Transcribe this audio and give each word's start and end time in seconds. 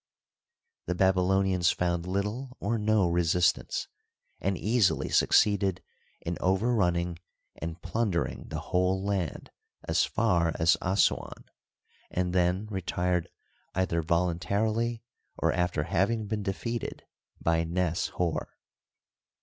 The 0.87 0.95
Babyloni 0.95 1.53
ans 1.53 1.69
found 1.69 2.07
little 2.07 2.57
or 2.59 2.79
no 2.79 3.07
resistance, 3.07 3.87
and 4.39 4.57
easily 4.57 5.09
succeeded 5.09 5.83
in 6.21 6.39
overrunning 6.41 7.19
and 7.57 7.79
plundering 7.83 8.45
the 8.47 8.61
whole 8.61 9.03
land 9.05 9.51
as 9.87 10.03
far 10.03 10.53
as 10.57 10.75
As 10.81 11.03
suan, 11.03 11.43
and 12.09 12.33
then 12.33 12.65
retired 12.71 13.29
either 13.75 14.01
voluntarily 14.01 15.03
or 15.37 15.53
after 15.53 15.83
having 15.83 16.25
been 16.25 16.41
defeated 16.41 17.05
by 17.39 17.63
Nes 17.63 18.07
Hor. 18.07 18.57